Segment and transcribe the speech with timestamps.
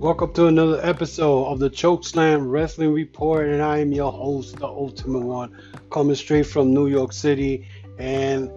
[0.00, 4.66] Welcome to another episode of the Chokeslam Wrestling Report, and I am your host, the
[4.66, 5.54] Ultimate One,
[5.90, 7.68] coming straight from New York City.
[7.98, 8.50] And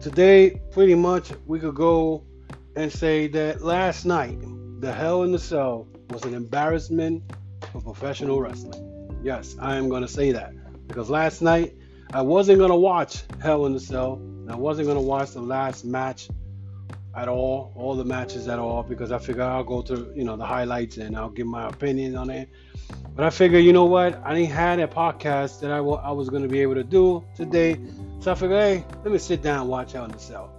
[0.00, 2.24] today, pretty much, we could go
[2.76, 4.38] and say that last night,
[4.80, 7.22] the Hell in the Cell was an embarrassment
[7.72, 9.18] for professional wrestling.
[9.22, 10.52] Yes, I am going to say that
[10.88, 11.74] because last night
[12.12, 14.20] I wasn't going to watch Hell in the Cell.
[14.46, 16.28] I wasn't going to watch the last match
[17.16, 20.36] at all, all the matches at all, because I figure I'll go to you know
[20.36, 22.48] the highlights and I'll give my opinion on it.
[23.14, 26.12] But I figure, you know what, I didn't had a podcast that I, w- I
[26.12, 27.80] was to be able to do today,
[28.20, 30.52] so I figured, hey, let me sit down and watch Hell in the Cell.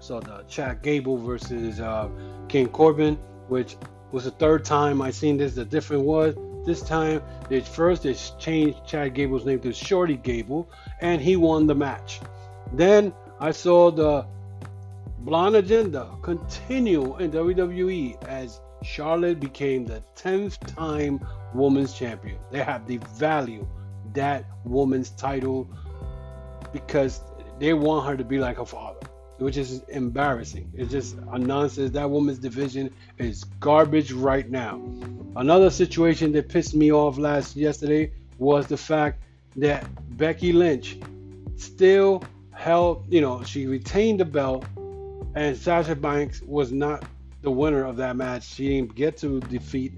[0.00, 2.08] So the Chad Gable versus uh,
[2.48, 3.16] King Corbin,
[3.48, 3.76] which
[4.10, 5.54] was the third time I seen this.
[5.54, 10.70] The different was this time they first they changed Chad Gable's name to Shorty Gable,
[11.00, 12.20] and he won the match.
[12.72, 14.26] Then I saw the
[15.20, 22.38] Blonde Agenda continue in WWE as Charlotte became the 10th time women's champion.
[22.52, 23.66] They have the value
[24.14, 25.68] that woman's title
[26.72, 27.20] because
[27.58, 29.00] they want her to be like her father,
[29.38, 30.70] which is embarrassing.
[30.72, 31.90] It's just a nonsense.
[31.90, 34.80] That woman's division is garbage right now.
[35.34, 39.20] Another situation that pissed me off last yesterday was the fact
[39.56, 39.84] that
[40.16, 40.98] Becky Lynch
[41.56, 42.22] still
[42.52, 44.64] held, you know, she retained the belt
[45.38, 47.04] and Sasha Banks was not
[47.42, 48.42] the winner of that match.
[48.42, 49.92] She didn't get to defeat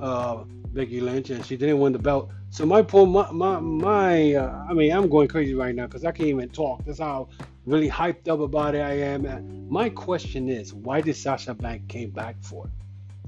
[0.00, 2.30] uh, Becky Lynch, and she didn't win the belt.
[2.48, 6.06] So my point, my my, my uh, I mean, I'm going crazy right now because
[6.06, 6.82] I can't even talk.
[6.86, 7.28] That's how
[7.66, 9.68] really hyped up about it I am.
[9.68, 12.70] My question is, why did Sasha Banks came back for it?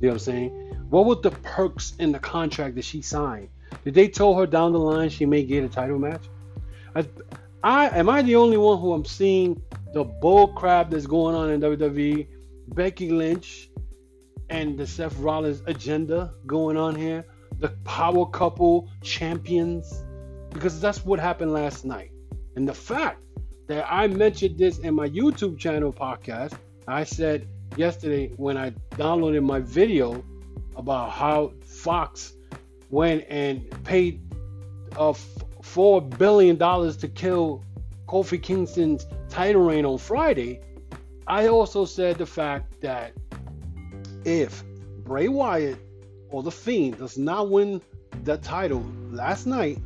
[0.01, 0.51] You know what I'm saying?
[0.89, 3.51] What were the perks in the contract that she signed?
[3.85, 6.25] Did they tell her down the line she may get a title match?
[6.95, 7.07] I,
[7.63, 9.61] I am I the only one who I'm seeing
[9.99, 12.29] the bull crap that's going on in WWE,
[12.69, 13.69] Becky Lynch
[14.49, 17.27] and the Seth Rollins agenda going on here,
[17.59, 20.05] the power couple champions,
[20.50, 22.12] because that's what happened last night.
[22.55, 23.21] And the fact
[23.67, 26.56] that I mentioned this in my YouTube channel podcast,
[26.87, 30.25] I said yesterday when I downloaded my video
[30.77, 32.34] about how Fox
[32.91, 34.22] went and paid
[34.97, 35.12] uh,
[35.61, 37.65] four billion dollars to kill
[38.09, 40.61] Kofi Kingston's title reign on Friday,
[41.27, 43.13] I also said the fact that
[44.25, 44.65] if
[45.05, 45.79] Bray Wyatt
[46.31, 47.83] or The Fiend does not win
[48.25, 49.79] the title last night,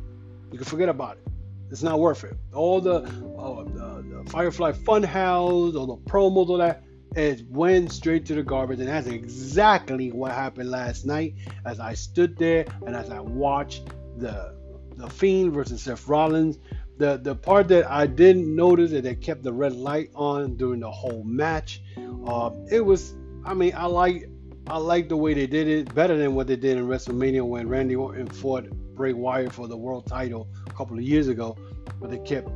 [0.51, 1.27] you can forget about it.
[1.69, 2.37] It's not worth it.
[2.53, 6.83] All the, uh, the, the Firefly Funhouse, all the promos, all that,
[7.15, 8.79] it went straight to the garbage.
[8.79, 11.35] And that's exactly what happened last night
[11.65, 14.53] as I stood there and as I watched the
[14.95, 16.59] the Fiend versus Seth Rollins
[16.97, 20.79] the the part that I didn't notice that they kept the red light on during
[20.79, 21.81] the whole match.
[22.25, 24.29] Uh, it was, I mean, I like
[24.67, 27.67] I like the way they did it better than what they did in WrestleMania when
[27.67, 31.57] Randy Orton fought Bray Wyatt for the world title a couple of years ago,
[31.99, 32.49] but they kept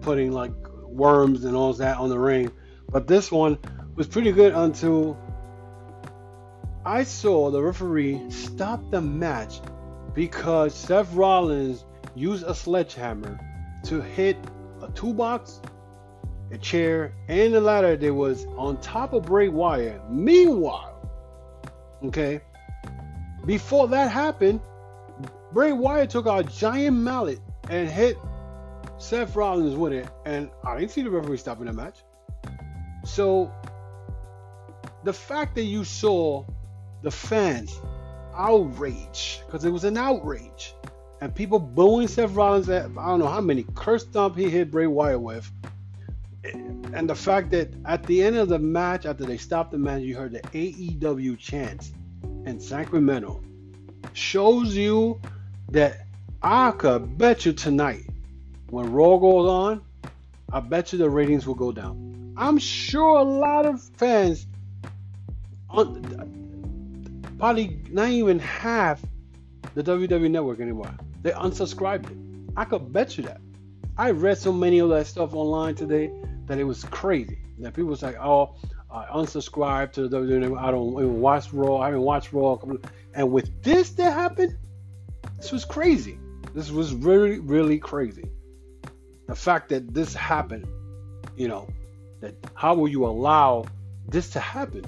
[0.00, 0.52] putting like
[0.84, 2.50] worms and all that on the ring.
[2.90, 3.58] But this one
[3.94, 5.18] was pretty good until
[6.84, 9.60] I saw the referee stop the match
[10.14, 11.84] because Seth Rollins
[12.14, 13.38] used a sledgehammer
[13.84, 14.36] to hit
[14.82, 15.60] a toolbox,
[16.50, 20.10] a chair, and a ladder that was on top of Bray Wyatt.
[20.10, 21.08] Meanwhile,
[22.04, 22.40] okay,
[23.46, 24.60] before that happened,
[25.52, 28.16] Bray Wyatt took a giant mallet and hit
[28.98, 31.98] Seth Rollins with it, and I didn't see the referee stopping the match.
[33.04, 33.50] So,
[35.04, 36.44] the fact that you saw
[37.02, 37.80] the fans
[38.34, 40.74] outrage, because it was an outrage,
[41.20, 44.70] and people booing Seth Rollins at I don't know how many Curb Stomp he hit
[44.70, 45.50] Bray Wyatt with.
[46.44, 50.02] And the fact that at the end of the match, after they stopped the match,
[50.02, 51.92] you heard the AEW chants
[52.46, 53.42] in Sacramento
[54.14, 55.20] shows you
[55.68, 56.06] that
[56.42, 58.06] I could bet you tonight
[58.70, 59.82] when Raw goes on,
[60.52, 62.34] I bet you the ratings will go down.
[62.36, 64.46] I'm sure a lot of fans,
[65.68, 66.00] probably
[67.90, 69.02] not even half
[69.74, 70.90] the WWE network anymore.
[71.22, 72.16] They unsubscribed it.
[72.56, 73.40] I could bet you that.
[73.96, 76.10] I read so many of that stuff online today
[76.46, 77.38] that it was crazy.
[77.58, 78.54] That people was like, "Oh,
[78.90, 80.58] I unsubscribed to the WWE.
[80.58, 81.76] I don't even watch Raw.
[81.76, 82.58] I haven't watched Raw."
[83.14, 84.56] And with this that happened,
[85.36, 86.18] this was crazy.
[86.54, 88.24] This was really, really crazy.
[89.26, 90.66] The fact that this happened,
[91.36, 91.68] you know,
[92.20, 93.66] that how will you allow
[94.08, 94.84] this to happen?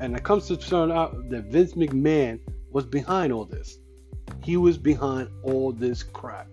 [0.00, 2.40] And it comes to turn out that Vince McMahon
[2.70, 3.78] was behind all this
[4.42, 6.48] he was behind all this crap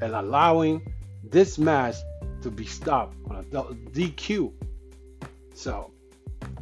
[0.00, 0.92] and allowing
[1.24, 1.96] this match
[2.42, 4.52] to be stopped on a DQ.
[5.54, 5.92] So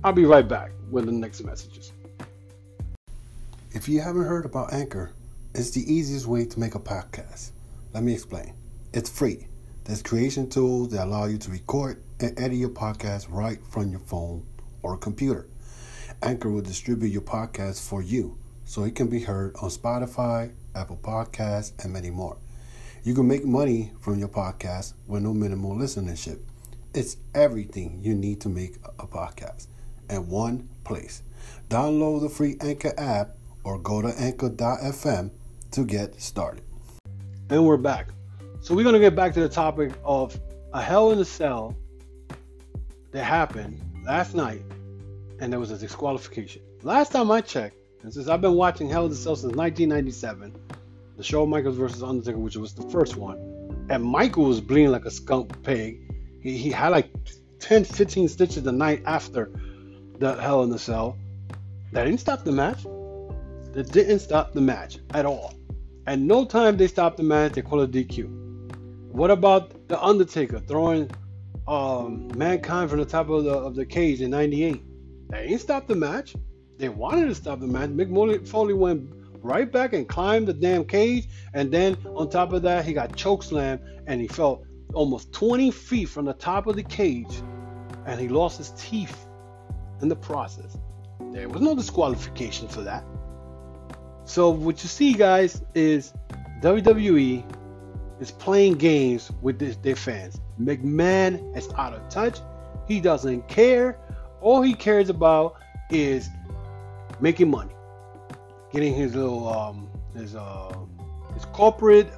[0.04, 1.92] I'll be right back with the next messages.
[3.72, 5.12] If you haven't heard about Anchor,
[5.54, 7.50] it's the easiest way to make a podcast.
[7.92, 8.54] Let me explain.
[8.92, 9.46] It's free.
[9.84, 14.00] There's creation tools that allow you to record and edit your podcast right from your
[14.00, 14.46] phone
[14.82, 15.46] or computer.
[16.22, 20.98] Anchor will distribute your podcast for you so it can be heard on Spotify, Apple
[21.00, 22.36] Podcasts, and many more.
[23.04, 26.40] You can make money from your podcast with no minimal listenership.
[26.92, 29.68] It's everything you need to make a podcast
[30.10, 31.22] in one place.
[31.70, 35.30] Download the free Anchor app or go to anchor.fm
[35.70, 36.64] to get started.
[37.48, 38.08] And we're back.
[38.60, 40.38] So we're going to get back to the topic of
[40.72, 41.76] a hell in a cell
[43.12, 44.62] that happened last night
[45.38, 46.62] and there was a disqualification.
[46.82, 47.76] Last time I checked,
[48.06, 50.54] and since I've been watching Hell in a Cell since 1997,
[51.16, 53.36] the Shawn Michaels versus Undertaker, which was the first one,
[53.90, 56.00] and Michael was bleeding like a skunk pig.
[56.40, 57.10] He, he had like
[57.58, 59.50] 10, 15 stitches the night after
[60.20, 61.18] the Hell in the Cell.
[61.90, 62.84] That didn't stop the match.
[63.72, 65.54] That didn't stop the match at all.
[66.06, 67.54] At no time they stopped the match.
[67.54, 69.10] They call it DQ.
[69.10, 71.10] What about the Undertaker throwing
[71.66, 74.80] um, Mankind from the top of the of the cage in '98?
[75.30, 76.36] They ain't stopped the match.
[76.78, 77.90] They wanted to stop the match.
[77.90, 79.10] Mick Foley went
[79.42, 81.28] right back and climbed the damn cage.
[81.54, 86.08] And then on top of that, he got chokeslammed and he fell almost 20 feet
[86.08, 87.42] from the top of the cage
[88.06, 89.26] and he lost his teeth
[90.02, 90.76] in the process.
[91.32, 93.04] There was no disqualification for that.
[94.24, 96.12] So what you see, guys, is
[96.62, 97.44] WWE
[98.20, 100.40] is playing games with their fans.
[100.60, 102.38] McMahon is out of touch.
[102.88, 103.98] He doesn't care.
[104.40, 105.56] All he cares about
[105.90, 106.28] is
[107.20, 107.72] making money
[108.72, 110.76] getting his little um, his uh,
[111.34, 112.10] his corporate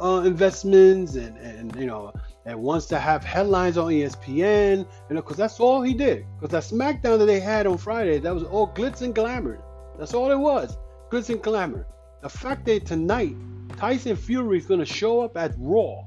[0.00, 2.12] uh, investments and and you know
[2.46, 6.24] and wants to have headlines on ESPN, know, because that's all he did.
[6.40, 9.60] Because that SmackDown that they had on Friday, that was all glitz and glamour.
[9.98, 10.76] That's all it was,
[11.10, 11.86] glitz and glamour.
[12.22, 13.34] The fact that tonight
[13.76, 16.06] Tyson Fury is going to show up at Raw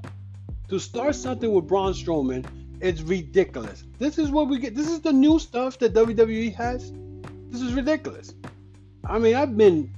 [0.68, 2.46] to start something with Braun Strowman,
[2.80, 3.84] it's ridiculous.
[3.98, 4.74] This is what we get.
[4.74, 6.90] This is the new stuff that WWE has.
[7.50, 8.32] This is ridiculous.
[9.04, 9.92] I mean, I've been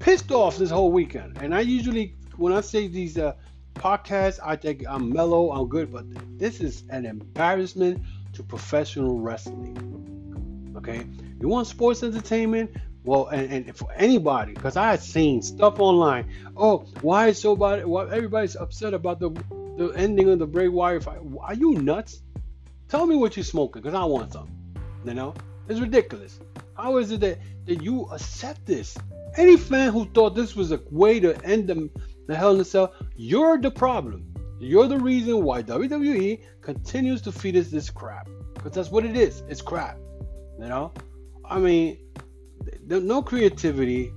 [0.00, 3.34] pissed off this whole weekend, and I usually, when I say these uh,
[3.74, 6.04] podcasts, I think I'm mellow, I'm good, but
[6.38, 8.02] this is an embarrassment
[8.32, 10.74] to professional wrestling.
[10.76, 11.06] Okay,
[11.40, 12.70] you want sports entertainment?
[13.04, 16.28] Well, and, and for anybody, because I had seen stuff online.
[16.56, 17.84] Oh, why is so bad?
[17.86, 19.30] Why everybody's upset about the
[19.76, 21.18] the ending of the Bray Wyatt fight?
[21.40, 22.22] Are you nuts?
[22.88, 24.50] Tell me what you're smoking, because I want some.
[25.04, 25.34] You know,
[25.68, 26.40] it's ridiculous.
[26.76, 28.96] How is it that that you accept this.
[29.36, 31.88] Any fan who thought this was a way to end the,
[32.26, 34.26] the Hell in a Cell, you're the problem.
[34.58, 38.28] You're the reason why WWE continues to feed us this crap.
[38.54, 39.42] Because that's what it is.
[39.48, 39.98] It's crap.
[40.58, 40.92] You know?
[41.44, 41.98] I mean,
[42.86, 44.12] no creativity,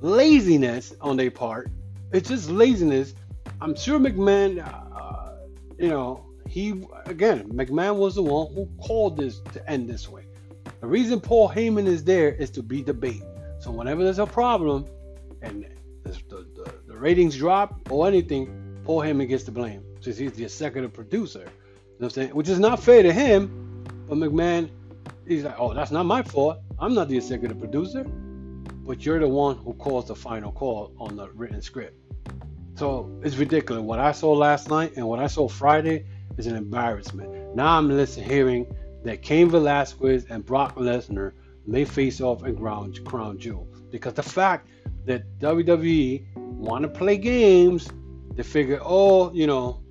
[0.00, 1.70] laziness on their part.
[2.12, 3.14] It's just laziness.
[3.60, 5.32] I'm sure McMahon, uh,
[5.78, 10.24] you know, he, again, McMahon was the one who called this to end this way.
[10.82, 13.22] The reason Paul Heyman is there is to be bait.
[13.60, 14.84] So whenever there's a problem
[15.40, 15.64] and
[16.02, 20.42] the, the, the ratings drop or anything, Paul Heyman gets the blame since he's the
[20.42, 21.38] executive producer.
[21.38, 21.50] You know
[21.98, 22.30] what I'm saying?
[22.30, 24.70] Which is not fair to him, but McMahon,
[25.24, 26.58] he's like, oh, that's not my fault.
[26.80, 31.14] I'm not the executive producer, but you're the one who calls the final call on
[31.14, 31.96] the written script.
[32.74, 33.84] So it's ridiculous.
[33.84, 36.06] What I saw last night and what I saw Friday
[36.38, 37.54] is an embarrassment.
[37.54, 38.66] Now I'm listening, hearing
[39.04, 41.32] that Cain Velasquez and Brock Lesnar
[41.66, 43.66] may face off in Crown, Crown Jewel.
[43.90, 44.68] Because the fact
[45.04, 47.88] that WWE want to play games,
[48.34, 49.82] they figure, oh, you know,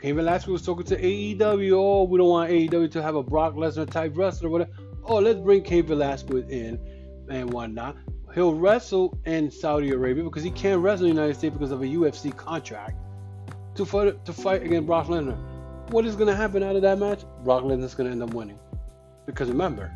[0.00, 1.72] Cain Velasquez was talking to AEW.
[1.72, 4.50] Oh, we don't want AEW to have a Brock Lesnar type wrestler.
[4.50, 4.70] Whatever.
[5.04, 6.78] Oh, let's bring Cain Velasquez in
[7.30, 7.96] and whatnot.
[8.34, 11.82] He'll wrestle in Saudi Arabia because he can't wrestle in the United States because of
[11.82, 12.96] a UFC contract
[13.76, 15.38] to fight to fight against Brock Lesnar
[15.90, 17.24] what is going to happen out of that match?
[17.42, 18.58] Brock Lesnar's going to end up winning.
[19.26, 19.92] Because remember,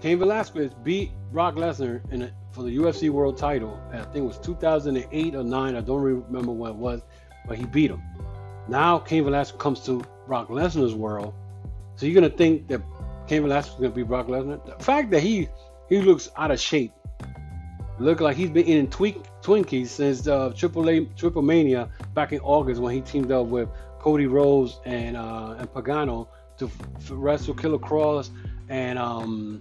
[0.00, 3.80] Cain Velasquez beat Brock Lesnar in a, for the UFC World Title.
[3.92, 5.76] I think it was 2008 or 9.
[5.76, 7.02] I don't remember what it was,
[7.46, 8.02] but he beat him.
[8.68, 11.34] Now Cain Velasquez comes to Brock Lesnar's world.
[11.96, 12.82] So you're gonna think that
[13.26, 14.64] Cain Velasquez is gonna be Brock Lesnar?
[14.64, 15.48] The fact that he
[15.88, 16.92] he looks out of shape,
[17.98, 22.40] look like he's been eating tweak, Twinkies since uh, Triple A Triple Mania back in
[22.40, 23.68] August when he teamed up with
[24.06, 28.30] Cody Rhodes and uh, and Pagano to f- wrestle Killer Kross
[28.68, 29.60] and um,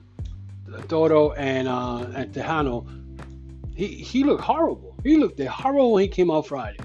[0.88, 2.86] Toto and uh, and Texano.
[3.76, 4.96] He he looked horrible.
[5.04, 6.78] He looked horrible when he came out Friday.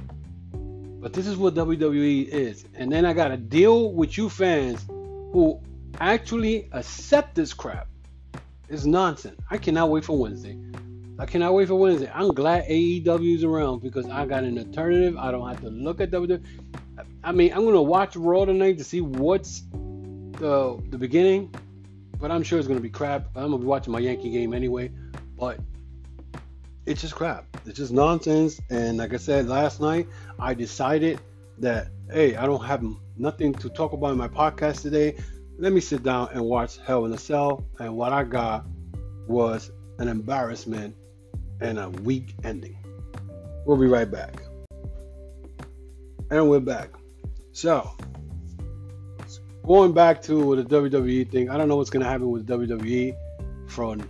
[0.55, 2.65] But this is what WWE is.
[2.75, 5.61] And then I got to deal with you fans who
[6.01, 7.89] actually accept this crap.
[8.71, 9.39] It's nonsense.
[9.51, 10.59] I cannot wait for Wednesday.
[11.19, 12.11] I cannot wait for Wednesday.
[12.15, 15.19] I'm glad AEW is around because I got an alternative.
[15.19, 16.43] I don't have to look at WWE.
[17.23, 21.55] I mean, I'm gonna watch Raw tonight to see what's the the beginning,
[22.19, 23.29] but I'm sure it's gonna be crap.
[23.37, 24.91] I'm gonna be watching my Yankee game anyway,
[25.39, 25.61] but
[26.87, 27.45] it's just crap.
[27.67, 28.61] It's just nonsense.
[28.71, 30.09] And like I said last night,
[30.39, 31.21] I decided
[31.59, 32.83] that hey, I don't have
[33.19, 35.17] nothing to talk about in my podcast today.
[35.59, 37.63] Let me sit down and watch Hell in a Cell.
[37.79, 38.65] And what I got
[39.29, 40.97] was an embarrassment
[41.61, 42.79] and a weak ending.
[43.67, 44.43] We'll be right back.
[46.31, 47.00] And we're back.
[47.61, 47.91] So,
[49.67, 53.15] going back to the WWE thing, I don't know what's going to happen with WWE
[53.67, 54.01] from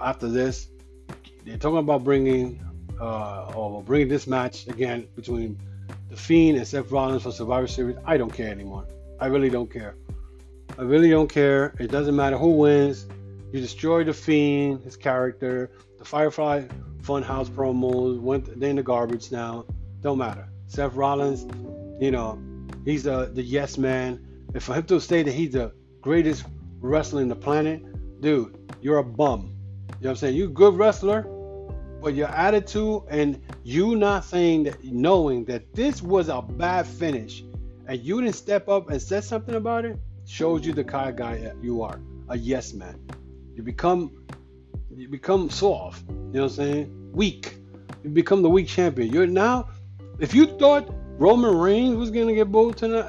[0.00, 0.68] after this.
[1.44, 2.64] They're talking about bringing
[3.00, 5.58] uh, or bringing this match again between
[6.08, 7.96] the Fiend and Seth Rollins for Survivor Series.
[8.04, 8.86] I don't care anymore.
[9.18, 9.96] I really don't care.
[10.78, 11.74] I really don't care.
[11.80, 13.08] It doesn't matter who wins.
[13.50, 15.72] You destroy the Fiend, his character.
[15.98, 16.68] The Firefly
[17.02, 19.64] Funhouse promos went they in the garbage now.
[20.00, 20.48] Don't matter.
[20.68, 21.44] Seth Rollins,
[22.00, 22.38] you know,
[22.84, 24.26] he's the the yes man.
[24.52, 26.44] And for him to say that he's the greatest
[26.80, 27.82] wrestler in the planet,
[28.20, 29.40] dude, you're a bum.
[29.40, 30.36] You know what I'm saying?
[30.36, 31.22] You're a good wrestler,
[32.00, 37.44] but your attitude and you not saying that knowing that this was a bad finish
[37.86, 41.16] and you didn't step up and said something about it shows you the kind of
[41.16, 42.98] guy you are a yes man
[43.54, 44.24] you become
[44.94, 47.56] you become soft you know what i'm saying weak
[48.04, 49.68] you become the weak champion you're now
[50.20, 50.88] if you thought
[51.20, 53.08] roman reigns was gonna get booed tonight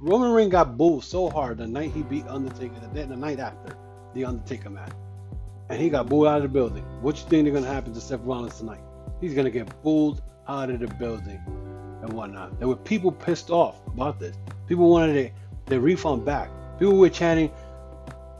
[0.00, 3.74] roman reigns got booed so hard the night he beat undertaker the, the night after
[4.14, 4.92] the undertaker match
[5.70, 8.00] and he got booed out of the building what you think they're gonna happen to
[8.00, 8.80] seth rollins tonight
[9.20, 11.40] he's gonna get booed out of the building
[12.02, 12.58] and whatnot.
[12.58, 14.36] There were people pissed off about this.
[14.66, 15.30] People wanted their,
[15.66, 16.50] their refund back.
[16.78, 17.50] People were chanting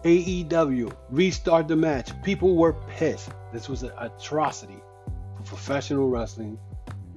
[0.05, 2.11] AEW, restart the match.
[2.23, 3.31] People were pissed.
[3.53, 4.81] This was an atrocity
[5.37, 6.59] for professional wrestling.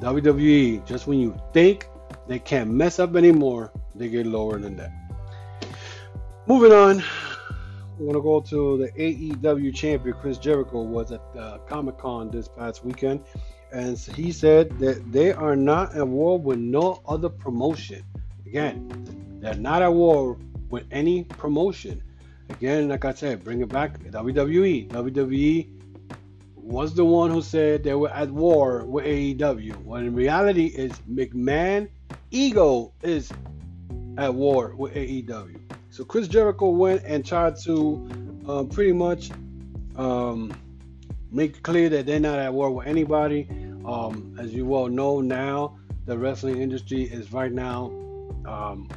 [0.01, 1.88] WWE, just when you think
[2.27, 4.91] they can't mess up anymore, they get lower than that.
[6.48, 7.03] Moving on,
[8.00, 12.48] we're gonna go to the AEW champion Chris Jericho was at uh, Comic Con this
[12.48, 13.22] past weekend,
[13.72, 18.03] and he said that they are not at war with no other promotion.
[18.48, 20.36] Again, they're not at war
[20.72, 22.01] with any promotion.
[22.50, 24.89] Again, like I said, bring it back WWE.
[24.89, 25.81] WWE
[26.62, 29.84] was the one who said they were at war with AEW.
[29.84, 31.89] When in reality, is McMahon
[32.30, 33.32] ego is
[34.18, 35.60] at war with AEW.
[35.89, 38.10] So Chris Jericho went and tried to
[38.48, 39.32] uh, pretty much
[39.96, 40.53] um,
[41.32, 43.48] make clear that they're not at war with anybody.
[43.86, 47.91] Um, as you well know now, the wrestling industry is right now
[48.46, 48.88] um,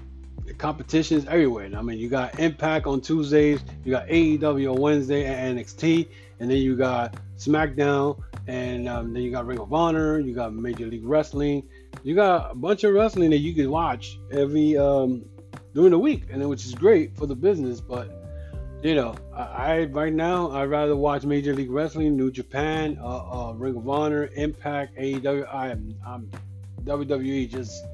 [0.47, 1.71] the competition is everywhere.
[1.75, 6.09] I mean, you got Impact on Tuesdays, you got AEW on Wednesday and NXT,
[6.41, 10.55] and then you got SmackDown, and um, then you got Ring of Honor, you got
[10.55, 11.67] Major League Wrestling,
[12.03, 15.25] you got a bunch of wrestling that you can watch every um,
[15.75, 17.81] during the week, and then, which is great for the business.
[17.81, 18.11] But
[18.83, 23.49] you know, I, I right now I'd rather watch Major League Wrestling, New Japan, uh,
[23.49, 25.53] uh, Ring of Honor, Impact, AEW.
[25.53, 26.31] I am I'm
[26.85, 27.85] WWE just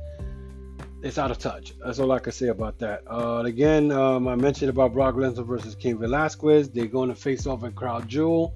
[1.02, 1.74] it's out of touch.
[1.82, 3.02] That's all I can say about that.
[3.06, 6.68] Uh, again, um, I mentioned about Brock Lesnar versus Cain Velasquez.
[6.68, 8.54] They're going to face off at Crown Jewel.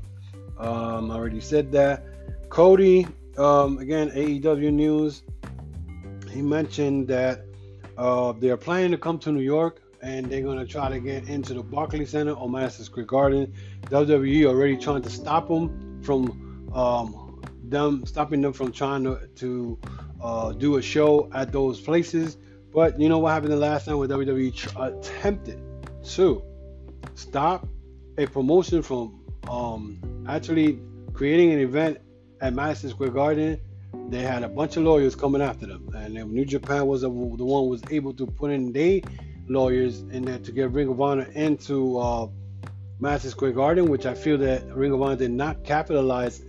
[0.59, 2.05] Um, I already said that.
[2.49, 3.07] Cody,
[3.37, 5.23] um, again, AEW news.
[6.31, 7.45] He mentioned that
[7.97, 11.29] uh, they're planning to come to New York and they're going to try to get
[11.29, 13.53] into the Barclays Center or Madison Square Garden.
[13.85, 19.79] WWE already trying to stop them from um, them stopping them from trying to, to
[20.23, 22.37] uh, do a show at those places.
[22.73, 25.61] But you know what happened the last time when WWE tr- attempted
[26.05, 26.43] to
[27.15, 27.67] stop
[28.19, 30.81] a promotion from um, actually
[31.13, 31.99] creating an event
[32.41, 33.61] at Madison Square Garden
[34.09, 37.11] they had a bunch of lawyers coming after them, and New Japan was a, the
[37.11, 39.01] one was able to put in their
[39.49, 42.29] lawyers in there to get Ring of Honor into uh,
[43.01, 46.45] Madison Square Garden, which I feel that Ring of Honor did not capitalize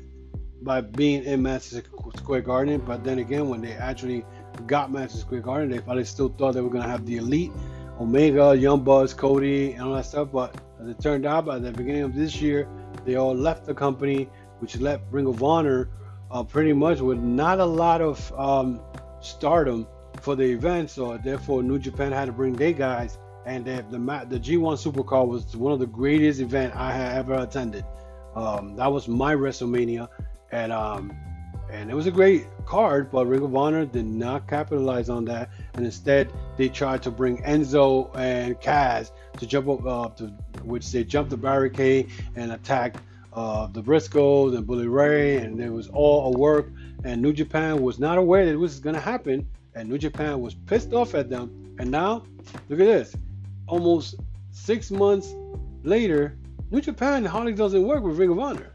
[0.61, 1.83] by being in Madison
[2.17, 2.81] Square Garden.
[2.85, 4.25] But then again, when they actually
[4.67, 7.51] got Madison Square Garden, they probably still thought they were to have the elite,
[7.99, 10.29] Omega, Young Bucks, Cody, and all that stuff.
[10.31, 12.67] But as it turned out, by the beginning of this year,
[13.05, 15.89] they all left the company, which left Ring of Honor
[16.31, 18.81] uh, pretty much with not a lot of um,
[19.21, 19.88] stardom
[20.21, 20.89] for the event.
[20.89, 23.97] So therefore, New Japan had to bring their guys, and they, the
[24.29, 27.85] the G1 Supercard was one of the greatest event I have ever attended.
[28.35, 30.09] Um, that was my WrestleMania,
[30.51, 31.15] and um,
[31.71, 35.50] and it was a great card, but Ring of Honor did not capitalize on that,
[35.74, 40.33] and instead they tried to bring Enzo and Cass to jump up uh, to
[40.65, 43.00] which they jumped the barricade and attacked
[43.34, 46.67] uh, the Briscoes and Bully Ray, and it was all a work.
[47.03, 50.39] And New Japan was not aware that this was going to happen, and New Japan
[50.39, 51.75] was pissed off at them.
[51.79, 52.24] And now,
[52.69, 53.15] look at this.
[53.67, 54.15] Almost
[54.51, 55.36] six months
[55.84, 56.38] later,
[56.72, 58.72] New Japan hardly doesn't work with Ring of Honor.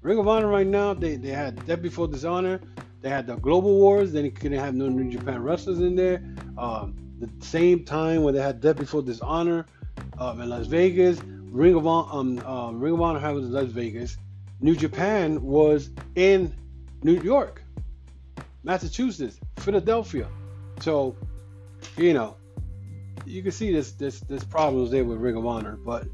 [0.00, 2.60] Ring of Honor right now, they, they had Death Before Dishonor,
[3.00, 6.22] they had the Global Wars, then they couldn't have no New Japan wrestlers in there.
[6.56, 9.66] Um, the same time when they had Death Before Dishonor
[10.18, 13.70] um, in Las Vegas, Ring of Honor, um, um, Ring of Honor was in Las
[13.70, 14.16] Vegas.
[14.60, 16.52] New Japan was in
[17.02, 17.62] New York,
[18.64, 20.28] Massachusetts, Philadelphia.
[20.80, 21.16] So,
[21.96, 22.36] you know,
[23.24, 25.76] you can see this this this problems there with Ring of Honor.
[25.76, 26.06] But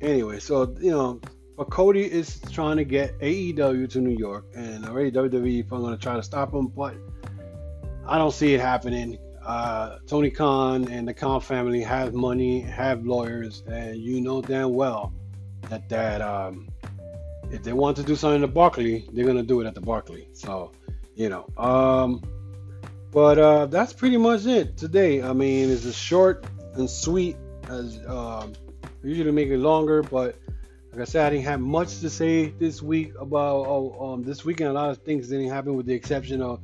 [0.00, 1.20] anyway, so you know,
[1.56, 5.96] but Cody is trying to get AEW to New York, and already WWE is going
[5.96, 6.94] to try to stop him, but
[8.06, 9.18] I don't see it happening.
[9.44, 14.72] Uh, Tony Khan and the Khan family have money, have lawyers, and you know damn
[14.74, 15.12] well
[15.68, 16.68] that that um,
[17.50, 20.28] if they want to do something at Barclay, they're gonna do it at the Barclay.
[20.32, 20.72] So,
[21.14, 21.46] you know.
[21.56, 22.22] Um,
[23.10, 25.22] but uh, that's pretty much it today.
[25.22, 27.36] I mean, it's as short and sweet
[27.68, 28.54] as um,
[29.02, 30.36] usually make it longer, but
[30.92, 34.44] like I said, I didn't have much to say this week about oh, um, this
[34.44, 34.70] weekend.
[34.70, 36.60] A lot of things didn't happen, with the exception of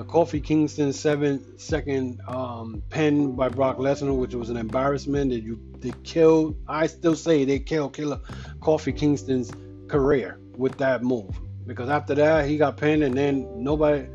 [0.00, 5.30] the Kofi Kingston seven second um, pin by Brock Lesnar, which was an embarrassment.
[5.30, 6.56] That you they killed.
[6.66, 8.18] I still say they killed Killer
[8.60, 9.52] Kofi Kingston's
[9.88, 14.08] career with that move because after that he got pinned and then nobody.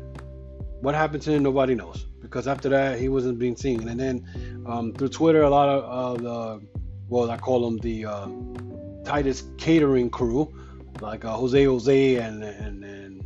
[0.80, 1.44] What happened to him?
[1.44, 3.88] Nobody knows because after that he wasn't being seen.
[3.88, 6.66] And then um, through Twitter, a lot of uh, the
[7.08, 8.28] well, I call them the uh,
[9.04, 10.52] Titus catering crew,
[11.00, 13.24] like uh, Jose Jose and, and and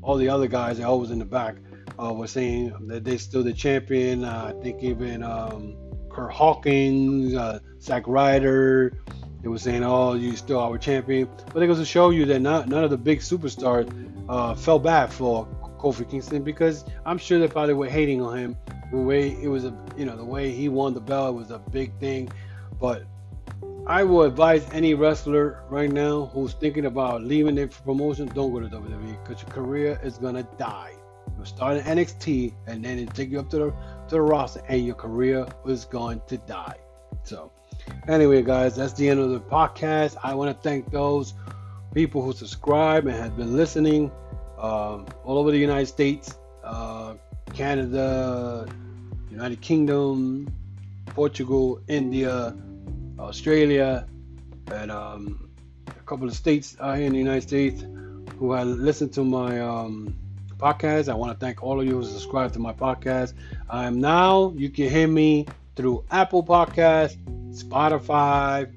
[0.00, 1.56] all the other guys, they always in the back
[2.02, 4.24] uh, was saying that they're still the champion.
[4.24, 5.76] Uh, I think even um,
[6.10, 8.92] Kurt Hawkins, uh, Zack Ryder,
[9.42, 12.40] they were saying, "Oh, you still our champion." But it goes to show you that
[12.40, 13.88] not, none of the big superstars
[14.28, 15.46] uh, fell bad for
[15.78, 18.56] Kofi Kingston because I'm sure they probably were hating on him.
[18.90, 21.58] The way it was a, you know, the way he won the belt was a
[21.58, 22.30] big thing.
[22.80, 23.04] But
[23.86, 28.60] I will advise any wrestler right now who's thinking about leaving their promotion, don't go
[28.60, 30.97] to WWE because your career is gonna die.
[31.36, 33.70] You'll start in NXT and then it take you up to the
[34.08, 36.76] to the roster and your career is going to die.
[37.24, 37.52] So
[38.08, 40.16] anyway, guys, that's the end of the podcast.
[40.22, 41.34] I want to thank those
[41.94, 44.10] people who subscribe and have been listening
[44.58, 47.14] um, all over the United States, uh,
[47.54, 48.66] Canada,
[49.30, 50.52] United Kingdom,
[51.06, 52.56] Portugal, India,
[53.18, 54.06] Australia,
[54.72, 55.50] and um,
[55.86, 57.84] a couple of states here in the United States
[58.38, 60.14] who have listened to my um,
[60.58, 61.08] podcast.
[61.08, 63.34] I want to thank all of you who subscribe to my podcast.
[63.70, 67.16] I am now, you can hear me through Apple Podcast,
[67.54, 68.70] Spotify,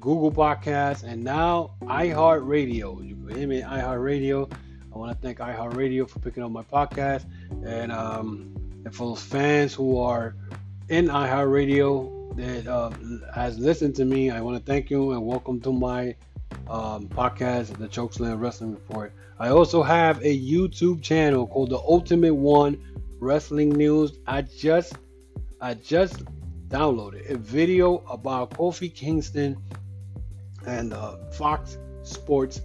[0.00, 3.06] Google Podcast, and now iHeartRadio.
[3.08, 4.52] You can hear me at iHeartRadio.
[4.92, 7.24] I want to thank iHeartRadio for picking up my podcast.
[7.64, 8.54] And, um,
[8.84, 10.34] and for those fans who are
[10.88, 12.90] in iHeartRadio that uh,
[13.32, 16.16] has listened to me, I want to thank you and welcome to my
[16.68, 19.12] um, podcast, the Chokeslam Wrestling Report.
[19.38, 22.80] I also have a YouTube channel called the Ultimate One
[23.20, 24.18] Wrestling News.
[24.26, 24.94] I just
[25.60, 26.24] I just
[26.68, 29.56] downloaded a video about Kofi Kingston
[30.66, 32.60] and uh, Fox Sports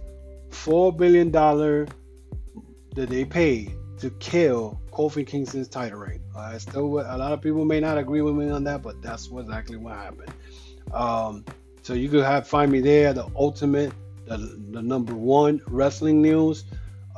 [0.50, 1.86] four billion dollar
[2.94, 6.20] that they paid to kill Kofi Kingston's title reign.
[6.36, 9.30] I still a lot of people may not agree with me on that, but that's
[9.30, 10.32] what exactly what happened.
[10.92, 11.44] Um,
[11.88, 13.94] so you could have find me there, the ultimate,
[14.26, 16.64] the, the number one wrestling news,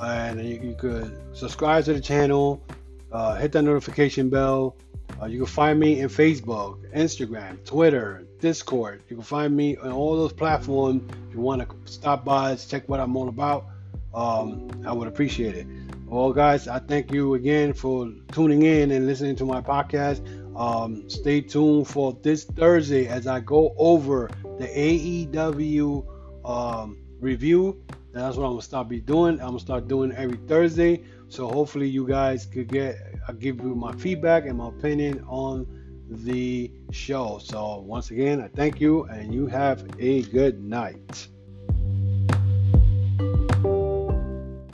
[0.01, 2.63] and you, you could subscribe to the channel,
[3.11, 4.77] uh, hit that notification bell.
[5.21, 9.03] Uh, you can find me in Facebook, Instagram, Twitter, Discord.
[9.09, 11.03] You can find me on all those platforms.
[11.29, 13.67] If you want to stop by, check what I'm all about.
[14.15, 15.67] Um, I would appreciate it.
[16.07, 20.21] Well, guys, I thank you again for tuning in and listening to my podcast.
[20.61, 26.05] Um, stay tuned for this Thursday as I go over the AEW
[26.45, 27.83] um, review.
[28.13, 29.41] That's what I'm gonna start be doing.
[29.41, 31.03] I'm gonna start doing every Thursday.
[31.31, 35.67] So hopefully you guys could get I'll give you my feedback and my opinion on
[36.11, 37.39] the show.
[37.43, 41.29] So once again, I thank you and you have a good night.